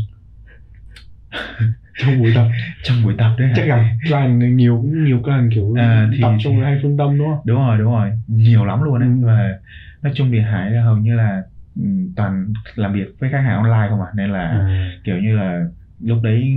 [1.98, 2.48] Trong buổi tập.
[2.82, 6.32] Trong buổi tập đấy chắc gặp client nhiều cũng nhiều client kiểu À, thì- tập
[6.44, 7.40] rồi hay phân tâm đúng không?
[7.44, 8.10] Đúng rồi đúng rồi.
[8.26, 9.26] Nhiều lắm luôn đấy Ừ.
[9.26, 9.58] và
[10.02, 11.42] nói chung thì hải là hầu như là
[11.76, 11.82] ừ,
[12.16, 14.06] toàn làm việc với khách hàng online không à.
[14.16, 15.64] Nên là à, kiểu như là
[16.00, 16.54] lúc đấy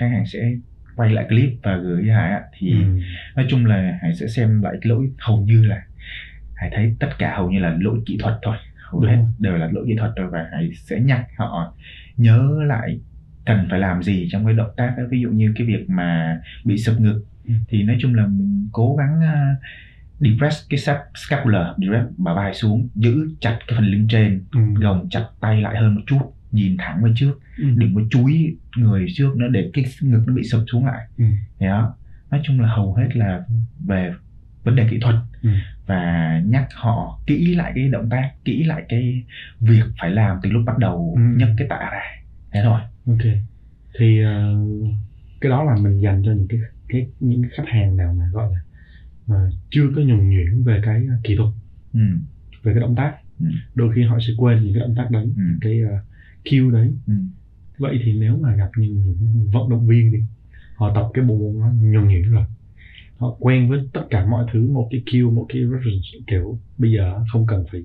[0.00, 0.38] khách hàng sẽ
[0.96, 2.98] quay lại clip và gửi cho hải ạ thì ừ.
[3.36, 5.10] nói chung là hải sẽ xem lại cái lỗi.
[5.18, 5.82] Hầu như là
[6.54, 8.56] hải thấy tất cả hầu như là lỗi kỹ thuật thôi
[8.92, 9.26] hầu hết rồi.
[9.38, 11.74] đều là lỗi kỹ thuật thôi và hải sẽ nhắc họ
[12.16, 13.00] nhớ lại
[13.46, 15.02] cần phải làm gì trong cái động tác đó.
[15.10, 17.54] ví dụ như cái việc mà bị sập ngực Ừ.
[17.68, 19.58] thì nói chung là mình cố gắng uh,
[20.20, 24.60] depress cái sap- scapular depress bả vai xuống giữ chặt cái phần lưng trên Ừ.
[24.80, 26.20] gồng chặt tay lại hơn một chút
[26.52, 27.64] nhìn thẳng về trước Ừ.
[27.76, 31.24] đừng có chúi người trước nữa để cái ngực nó bị sụp xuống lại Ừ.
[31.60, 31.94] Đó
[32.30, 33.44] nói chung là hầu hết là
[33.86, 34.12] về
[34.64, 35.50] vấn đề kỹ thuật Ừ.
[35.86, 39.24] và nhắc họ kỹ lại cái động tác kỹ lại cái
[39.60, 41.22] việc phải làm từ lúc bắt đầu Ừ.
[41.36, 42.00] nhấc cái tạ ra
[42.52, 43.32] thế thôi ok
[43.98, 44.56] thì ờ,
[45.40, 48.28] cái đó là mình dành cho những cái cái những cái khách hàng nào mà
[48.32, 48.60] gọi là
[49.26, 51.50] mà chưa có nhuần nhuyễn về cái ờ, kỹ thuật
[51.92, 52.00] ừ.
[52.62, 53.46] về cái động tác Ừ.
[53.74, 55.42] đôi khi họ sẽ quên những cái động tác đấy Ừ.
[55.60, 55.90] cái uh,
[56.50, 57.12] cue đấy Ừ.
[57.78, 60.18] vậy thì nếu mà gặp những, những vận động viên đi
[60.74, 62.44] họ tập cái bộ môn nó nhuần nhuyễn rồi
[63.20, 66.92] họ quen với tất cả mọi thứ một cái cue một cái reference kiểu bây
[66.92, 67.82] giờ không cần phải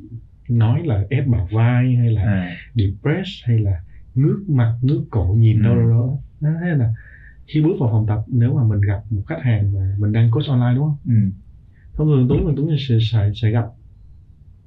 [0.49, 3.71] nói là ép bả vai hay là à, depress hay là
[4.15, 5.63] ngước mặt ngước cổ nhìn Ừ.
[5.63, 6.89] đâu đâu đó Đó, thế là
[7.47, 10.31] khi bước vào phòng tập nếu mà mình gặp một khách hàng mà mình đang
[10.31, 11.31] coach online đúng không ừ.
[11.97, 13.65] thông thường Tuấn và Tuấn sẽ, sẽ, sẽ gặp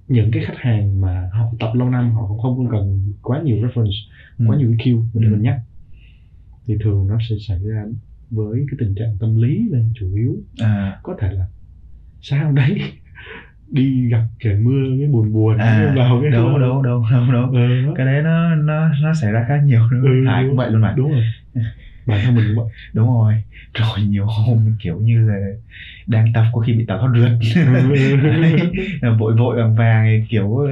[0.06, 3.56] những cái khách hàng mà họ tập lâu năm họ cũng không cần quá nhiều
[3.56, 3.92] reference
[4.38, 4.44] Ừ.
[4.48, 5.30] quá nhiều cue để Ừ.
[5.32, 5.60] mình nhắc
[6.66, 7.84] thì thường nó sẽ xảy ra
[8.30, 10.36] với cái tình trạng tâm lý là chủ yếu.
[10.60, 11.44] À, có thể là
[12.20, 12.82] sao đấy
[13.70, 17.50] đi gặp trời mưa cái buồn buồn à, vào cái đâu đâu đâu đâu đâu
[17.52, 20.00] ừ, cái đấy nó nó nó xảy ra khá nhiều nữa.
[20.04, 20.50] Ừ, hải đúng.
[20.50, 20.94] cũng vậy luôn mà.
[20.96, 21.24] đúng rồi.
[22.06, 22.74] Bản thân mình cũng vậy.
[22.92, 23.42] Đúng rồi.
[23.74, 25.34] Rồi nhiều hôm kiểu như là
[26.08, 27.30] đang tập có khi bị tào thoát rượt
[29.18, 30.66] vội vội vàng vàng kiểu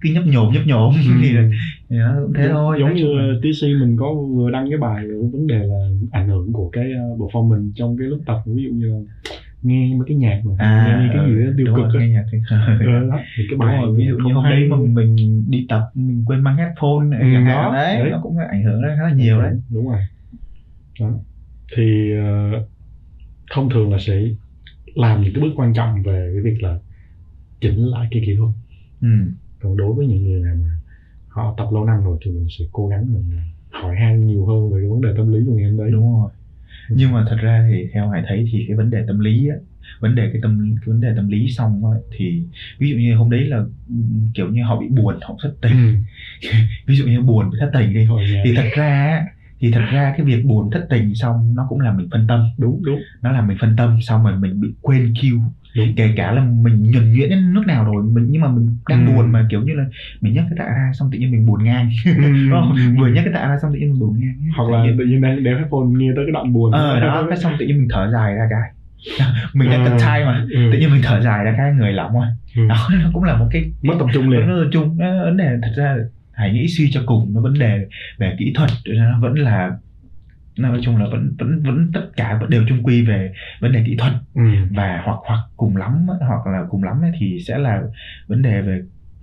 [0.00, 0.94] cứ nhấp nhổm nhấp nhổm.
[1.22, 1.48] Thì, là,
[1.90, 5.06] thì nó cũng thế thôi giống là- như TC mình có vừa đăng cái bài
[5.08, 6.84] về vấn đề là ảnh hưởng của cái
[7.14, 8.98] uh, performance trong cái lúc tập ví dụ như là
[9.62, 12.08] nghe mấy cái nhạc mà à nghe cái gì đó tiêu đúng cực rồi, nghe
[12.08, 12.38] nhạc thì
[13.36, 16.40] thì cái bài rồi, ví dụ như hôm đấy mà mình đi tập mình quên
[16.40, 18.10] mang headphone Ừ, chẳng đó, đấy, đấy.
[18.10, 19.52] nó cũng ảnh hưởng khá là nhiều đấy.
[19.70, 19.98] đúng rồi.
[21.00, 21.10] Đó.
[21.76, 22.50] thì ờ,
[23.52, 24.22] thông thường là sẽ
[24.96, 26.78] làm những cái bước quan trọng về cái việc là
[27.60, 28.50] chỉnh lại cái kỹ thuật
[29.02, 29.08] ừ.
[29.60, 30.70] còn đối với những người nào mà
[31.28, 34.70] họ tập lâu năm rồi thì mình sẽ cố gắng mình hỏi han nhiều hơn
[34.70, 35.90] về cái vấn đề tâm lý của ngày hôm đấy.
[35.90, 36.30] Đúng rồi.
[36.88, 39.56] Nhưng mà thật ra thì theo hải thấy thì cái vấn đề tâm lý á
[40.00, 42.42] vấn đề cái tâm cái vấn đề tâm lý xong á, thì
[42.78, 43.56] ví dụ như hôm đấy là
[43.88, 45.72] ừm, kiểu như họ bị buồn họ thất tình.
[46.42, 46.48] Ừ.
[46.86, 48.08] ví dụ như buồn bị thất tình đi.
[48.44, 49.26] Thì thật ra á,
[49.60, 52.40] thì thật ra cái việc buồn thất tình xong nó cũng làm mình phân tâm.
[52.58, 53.00] Đúng đúng.
[53.22, 55.36] Nó làm mình phân tâm xong rồi mình bị quên kill
[55.76, 55.94] Đúng.
[55.96, 59.06] kể cả là mình nhuần nhuyễn đến nước nào rồi mình nhưng mà mình đang
[59.06, 59.12] Ừ.
[59.12, 59.84] buồn mà kiểu như là
[60.20, 61.90] mình nhấc cái tạ ra xong tự nhiên mình buồn ngang.
[62.52, 62.76] Không?
[62.98, 64.34] vừa nhấc cái tạ ra xong tự nhiên mình buồn ngang.
[64.56, 66.72] Hoặc là tự nhiên đang đeo headphone nghe tới cái đoạn buồn.
[66.72, 68.70] Ờ đó cái xong tự nhiên mình thở dài ra cái.
[69.54, 70.44] Mình đang tập Ờ, thai mà.
[70.50, 70.68] Ừ.
[70.72, 72.66] tự nhiên mình thở dài ra cái người lỏng rồi Ừ.
[72.68, 74.40] đó nó cũng là một cái mất tập trung liền.
[74.48, 74.98] Nó là chung.
[74.98, 75.96] Nó vấn đề thật ra
[76.36, 77.86] hãy nghĩ suy cho cùng nó vấn đề
[78.18, 79.78] về kỹ thuật nó vẫn là
[80.58, 83.82] nói chung là vẫn vẫn vẫn tất cả vẫn đều chung quy về vấn đề
[83.86, 84.42] kỹ thuật ừ.
[84.70, 87.82] và hoặc hoặc cùng lắm hoặc là cùng lắm thì sẽ là
[88.28, 88.82] vấn đề về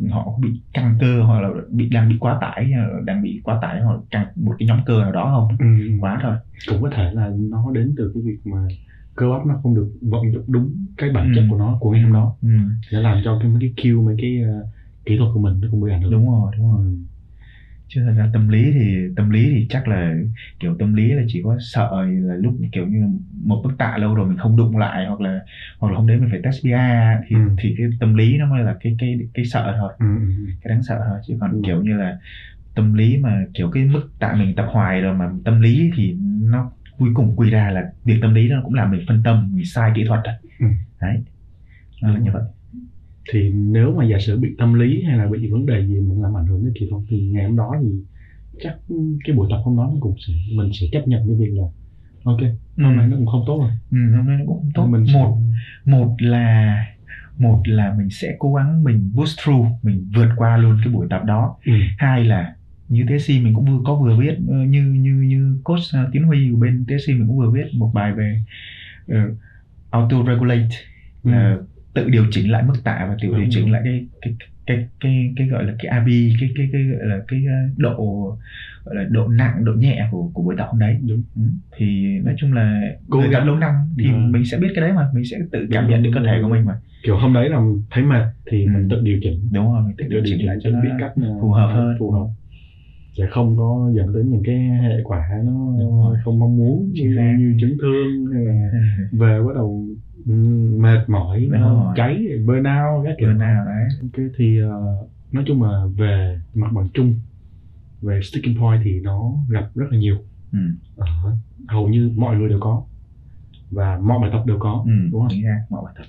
[0.09, 2.71] họ bị căng cơ hoặc là bị đang bị quá tải
[3.05, 5.97] đang bị quá tải hoặc căng một cái nhóm cơ nào đó không Ừ.
[6.01, 6.35] quá thôi
[6.69, 8.57] cũng có thể là nó đến từ cái việc mà
[9.15, 11.47] cơ bắp nó không được vận dụng đúng cái bản chất Ừ.
[11.49, 12.49] của nó của hôm đó ừ.
[12.91, 14.67] sẽ làm cho cái mấy cái cue mấy cái ờ,
[15.05, 16.93] kỹ thuật của mình nó cũng bị ảnh hưởng đúng rồi đúng rồi Ừ.
[17.87, 20.15] chứ thật ra tâm lý thì tâm lý thì chắc là
[20.59, 23.07] kiểu tâm lý là chỉ có sợ là lúc kiểu như
[23.43, 25.39] một bức tạ lâu rồi mình không đụng lại hoặc là
[25.79, 27.41] hoặc là hôm đấy mình phải test PA thì Ừ.
[27.59, 30.45] thì cái tâm lý nó mới là cái cái cái sợ thôi Ừ, ừ, ừ.
[30.61, 31.61] cái đáng sợ thôi chứ còn Ừ.
[31.65, 32.17] kiểu như là
[32.75, 36.15] tâm lý mà kiểu cái mức tạ mình tập hoài rồi mà tâm lý thì
[36.41, 39.51] nó cuối cùng quy ra là việc tâm lý nó cũng làm mình phân tâm
[39.55, 40.65] mình sai kỹ thuật rồi Ừ.
[41.01, 41.23] đấy
[42.01, 42.43] nó là như vậy
[43.31, 46.21] thì nếu mà giả sử bị tâm lý hay là bị vấn đề gì mình
[46.21, 47.89] làm ảnh hưởng đến kỹ thuật thì ngày hôm đó thì
[48.59, 48.77] chắc
[49.23, 51.63] cái buổi tập hôm đó nó cũng sẽ mình sẽ chấp nhận cái việc là
[52.23, 52.39] ok
[52.77, 53.71] hôm nay nó cũng không tốt rồi.
[53.91, 54.85] Ừ, hôm nay nó cũng không tốt.
[54.87, 55.37] Mình sẽ- một
[55.85, 56.85] một là
[57.37, 61.07] một là mình sẽ cố gắng mình boost through mình vượt qua luôn cái buổi
[61.09, 61.57] tập đó.
[61.65, 61.73] Ừ.
[61.97, 62.55] hai là
[62.87, 66.23] như TSC mình cũng vừa có vừa viết ờ, như như như coach uh, Tiến
[66.23, 68.43] Huy của bên TSC mình cũng vừa viết một bài về
[69.11, 69.37] uh,
[69.89, 70.69] auto regulate
[71.23, 71.57] là
[71.93, 74.33] tự điều chỉnh lại mức tạ và tự điều chỉnh lại cái cái
[74.65, 76.07] cái cái cái gọi là cái AB
[76.39, 77.39] cái cái cái gọi là cái
[77.71, 77.95] uh, độ
[78.85, 80.97] gọi là độ nặng độ nhẹ của của buổi tập hôm đấy.
[81.07, 81.23] Đúng.
[81.35, 81.41] Ừ.
[81.77, 83.47] thì nói chung là Cố gắng.
[83.47, 84.17] lâu năm thì Ừ.
[84.29, 86.39] mình sẽ biết cái đấy mà mình sẽ tự cảm Đúng, nhận được cơ thể
[86.41, 86.79] của mình mà.
[87.03, 88.69] Kiểu hôm đấy là thấy mệt thì Ừ.
[88.73, 89.39] mình tự điều chỉnh.
[89.51, 91.71] Đúng rồi mình tự điều điều chỉnh lại cho nó biết cách ờ, phù hợp
[91.75, 91.95] hơn.
[91.99, 92.27] phù hợp.
[93.17, 95.53] Sẽ không có dẫn đến những cái hệ quả nó
[96.23, 97.03] không mong muốn như,
[97.37, 98.69] như chấn thương hay là
[99.11, 99.92] về bắt đầu ừ,
[100.25, 105.63] mệt mỏi Đúng nó cháy burnout các kiểu nào đấy ok thì ờ, nói chung
[105.63, 107.19] là về mặt bằng chung
[108.01, 110.17] về sticking point thì nó gặp rất là nhiều
[110.51, 110.59] ừ.
[110.95, 112.83] ở hầu như mọi người đều có
[113.71, 114.91] và mọi bài tập đều có ừ.
[115.11, 115.29] đúng không?
[115.29, 116.05] chính xác mọi bài tập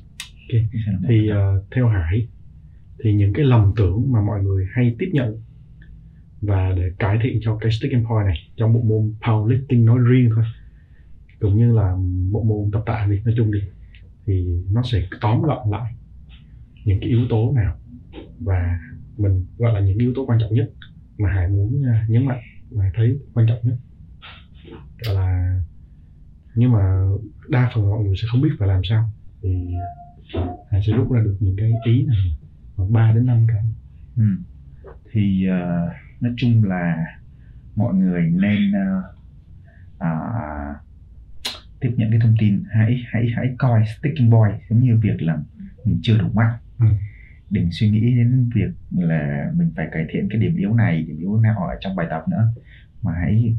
[0.52, 0.60] Ok.
[1.08, 2.28] thì ờ, theo Hải
[3.04, 5.42] thì những cái lầm tưởng mà mọi người hay tiếp nhận
[6.40, 10.30] và để cải thiện cho cái sticking point này trong bộ môn powerlifting nói riêng
[10.34, 10.44] thôi
[11.40, 11.96] cũng như là
[12.32, 13.60] bộ môn tập tạ đi nói chung đi
[14.26, 15.94] thì nó sẽ tóm gọn lại
[16.84, 17.76] những cái yếu tố nào.
[18.40, 18.80] Và
[19.16, 20.70] mình gọi là những yếu tố quan trọng nhất
[21.18, 23.76] mà Hải muốn à, nhấn mạnh và thấy quan trọng nhất.
[25.04, 25.60] Gọi là
[26.54, 27.04] nhưng mà
[27.48, 29.10] đa phần mọi người sẽ không biết phải làm sao
[29.42, 29.74] thì
[30.70, 32.38] Hải sẽ rút ra được những cái ý này
[32.76, 33.62] khoảng 3 đến 5 cái.
[34.16, 34.24] Ừ.
[35.12, 37.06] thì uh, nói chung là
[37.76, 39.04] mọi người nên uh,
[39.96, 40.83] uh,
[41.84, 45.38] tiếp nhận cái thông tin hãy hãy hãy coi sticking boy giống như việc là
[45.84, 46.86] mình chưa đủ mạnh Ừ.
[47.50, 51.18] đừng suy nghĩ đến việc là mình phải cải thiện cái điểm yếu này điểm
[51.18, 52.48] yếu nào ở trong bài tập nữa
[53.02, 53.56] mà hãy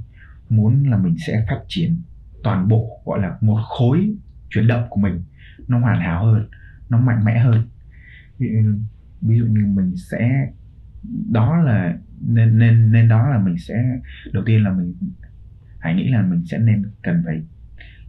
[0.50, 2.02] muốn là mình sẽ phát triển
[2.44, 4.16] toàn bộ gọi là một khối
[4.50, 5.22] chuyển động của mình
[5.68, 6.50] nó hoàn hảo hơn
[6.90, 7.62] nó mạnh mẽ hơn
[8.40, 8.48] ví,
[9.22, 10.48] ví dụ như mình sẽ
[11.32, 14.00] đó là nên nên nên đó là mình sẽ
[14.34, 14.94] đầu tiên là mình
[15.80, 17.42] hãy nghĩ là mình sẽ nên cần phải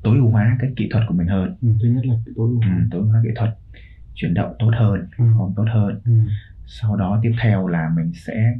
[0.06, 2.60] tối ưu hóa cái kỹ thuật của mình hơn ừ, thứ nhất là tối ưu
[2.62, 3.50] ừ, tối ưu hóa kỹ thuật
[4.14, 5.24] chuyển động tốt hơn Ừ.
[5.24, 6.12] form tốt hơn ừ.
[6.66, 8.54] sau đó tiếp theo là mình sẽ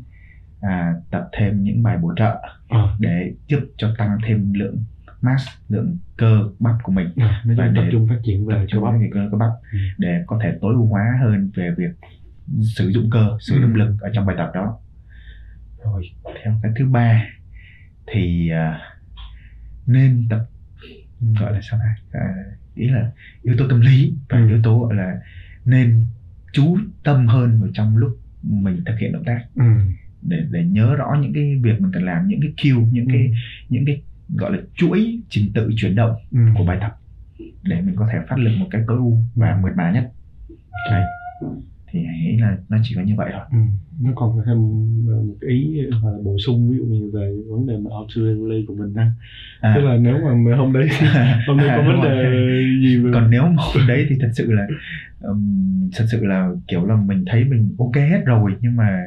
[0.61, 2.37] à, tập thêm những bài bổ trợ
[2.69, 4.85] Ờ, để giúp cho tăng thêm lượng
[5.21, 8.57] mass lượng cơ bắp của mình à, Và chung tập để trung phát triển tập
[8.59, 9.79] về cơ bắp cơ, cơ bắp Ừ.
[9.99, 11.91] để có thể tối ưu hóa hơn về việc
[12.77, 13.79] sử dụng cơ sử dụng Ừ.
[13.79, 14.79] lực ở trong bài tập đó
[15.85, 16.03] rồi
[16.45, 17.25] theo cái thứ ba
[18.13, 18.81] thì à,
[19.87, 20.47] nên tập
[21.41, 22.35] gọi là sao ta à,
[22.75, 23.11] ý là
[23.43, 24.49] yếu tố tâm lý và Ừ.
[24.49, 25.21] yếu tố gọi là
[25.65, 26.05] nên
[26.53, 29.63] chú tâm hơn vào trong lúc mình thực hiện động tác ừ.
[30.23, 33.27] để để nhớ rõ những cái việc mình cần làm những cái cue những cái
[33.27, 33.33] Ừ.
[33.69, 34.03] những cái
[34.37, 36.39] gọi là chuỗi trình tự chuyển động Ừ.
[36.59, 36.97] của bài tập
[37.63, 40.13] để mình có thể phát lực một cách tối ưu và mượt mà nhất
[40.91, 41.05] Đấy.
[42.57, 43.59] Là nó chỉ có như vậy thôi Ừ.
[44.01, 44.57] nó còn có thêm
[45.09, 48.65] ờ, một ý hoặc là bổ sung ví dụ như về vấn đề mà auxiliary
[48.69, 49.11] của mình ha
[49.61, 50.15] à, tức là nếu
[50.45, 50.89] mà hôm đấy
[51.47, 52.65] hôm đấy có À, vấn đúng đề rồi.
[52.83, 54.67] gì về còn nếu mà hôm đấy thì thật sự là
[55.21, 59.05] um, thật sự là kiểu là mình thấy mình ok hết rồi nhưng mà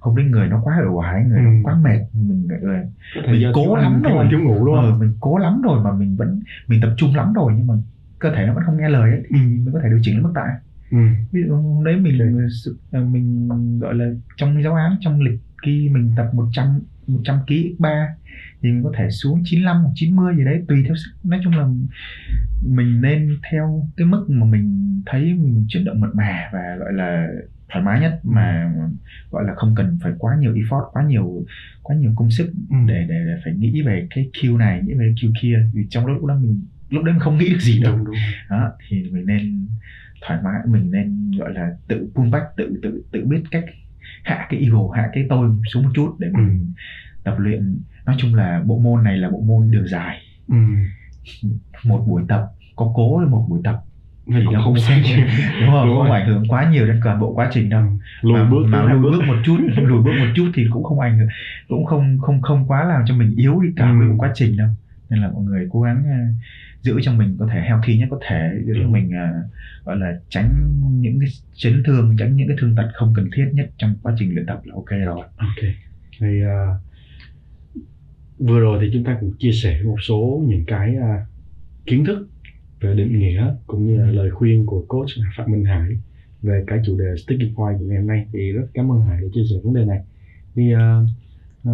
[0.00, 1.44] hôm đấy người nó quá uể oải người Ừ.
[1.44, 4.26] nó quá mệt mình là có mình cố lắm ăn, rồi.
[4.30, 7.14] thiếu ngủ đúng ờ, không mình cố lắm rồi mà mình vẫn mình tập trung
[7.14, 7.74] lắm rồi nhưng mà
[8.18, 9.44] cơ thể nó vẫn không nghe lời ấy, thì Ừ.
[9.44, 10.46] mình có thể điều chỉnh mức tạ
[10.94, 10.98] ừ.
[11.32, 12.48] ví dụ đấy mình Ok.
[12.64, 17.36] sự- à, mình gọi là trong giáo án trong lịch khi mình tập 100 100
[17.46, 18.06] kg x3
[18.62, 21.52] thì mình có thể xuống 95 hoặc 90 gì đấy tùy theo sức nói chung
[21.52, 21.68] là
[22.66, 26.92] mình nên theo cái mức mà mình thấy mình chuyển động mượt mà và gọi
[26.92, 27.28] là
[27.72, 28.72] thoải mái nhất mà
[29.30, 31.44] gọi là không cần phải quá nhiều effort quá nhiều
[31.82, 32.76] quá nhiều công sức Ừ.
[32.86, 36.06] để, để để phải nghĩ về cái Q này nghĩ về Q kia vì trong
[36.06, 38.14] lúc đó mình lúc đấy mình không nghĩ được gì đâu đúng đúng
[38.50, 39.66] đó thì mình nên
[40.26, 43.64] thoải mái mình nên gọi là tự pull back tự tự tự biết cách
[44.24, 46.72] hạ cái ego hạ cái tôi xuống một chút để mình
[47.24, 47.78] tập luyện.
[48.06, 50.18] Nói chung là bộ môn này là bộ môn đường dài.
[50.48, 50.56] Ừ.
[51.84, 53.80] một buổi tập có cố là một buổi tập.
[54.26, 55.02] Thì nó không sai
[55.60, 55.86] đúng không?
[55.86, 56.20] Đúng không rồi.
[56.20, 57.84] ảnh hưởng quá nhiều đến toàn bộ quá trình đâu.
[58.22, 59.22] Lùi mà, bước mà lùi bước.
[59.26, 61.28] một chút lùi bước một chút thì cũng không ảnh hưởng
[61.68, 63.94] cũng không không không quá làm cho mình yếu đi cả Ừ.
[63.94, 64.68] một quá trình đâu.
[65.10, 66.04] Nên là mọi người cố gắng
[66.84, 68.88] giữ cho mình có thể healthy nhất có thể giữ cho Ừ.
[68.88, 69.32] mình à,
[69.84, 73.46] gọi là tránh những cái chấn thương tránh những cái thương tật không cần thiết
[73.54, 75.62] nhất trong quá trình luyện tập là ok rồi Ok.
[76.20, 76.56] Thì à,
[78.38, 81.26] vừa rồi thì chúng ta cũng chia sẻ một số những cái à,
[81.86, 82.28] kiến thức
[82.80, 84.12] về định nghĩa cũng như là Ừ.
[84.14, 85.90] lời khuyên của coach Phạm Minh Hải
[86.42, 89.20] về cái chủ đề sticking point của ngày hôm nay thì rất cảm ơn Hải
[89.22, 90.00] đã chia sẻ vấn đề này.
[90.56, 91.00] Thì à,
[91.64, 91.70] à,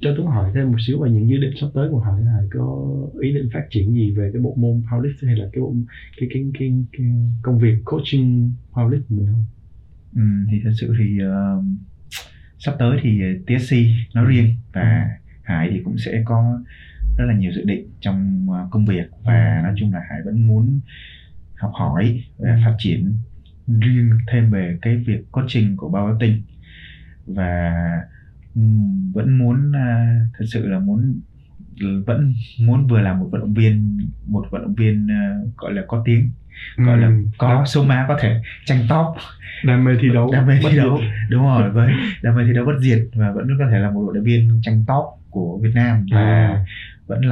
[0.00, 2.24] cho Tuấn hỏi thêm một xíu về những dự định sắp tới của Hải.
[2.24, 2.86] Hải có
[3.22, 5.74] ý định phát triển gì về cái bộ môn powerlifting hay là cái bộ
[6.16, 7.06] cái cái cái, cái
[7.42, 9.44] công việc coaching powerlifting của mình không?
[10.16, 11.62] ừ, thì thật sự thì ờ,
[12.58, 13.76] sắp tới thì TSC
[14.14, 15.10] nói riêng và
[15.42, 16.60] Hải thì cũng sẽ có
[17.18, 19.62] rất là nhiều dự định trong ờ, công việc và Ừ.
[19.64, 20.80] nói chung là Hải vẫn muốn
[21.54, 22.60] học hỏi và Ừ.
[22.64, 23.14] phát triển
[23.80, 26.40] riêng thêm về cái việc coaching của powerlifting
[27.26, 28.15] và ừm,
[29.14, 31.20] vẫn muốn à, thật sự là muốn
[32.06, 35.82] vẫn muốn vừa là một vận động viên một vận động viên à, gọi là
[35.88, 36.30] có tiếng
[36.76, 37.12] gọi là Ừ.
[37.38, 39.06] có số má có thể tranh top
[39.64, 40.78] đam mê thi đấu đam mê thi diệt.
[40.78, 41.92] đấu đúng rồi với
[42.22, 44.60] đam mê thi đấu bất diệt và vẫn có thể là một vận động viên
[44.62, 46.64] tranh top của Việt Nam và à,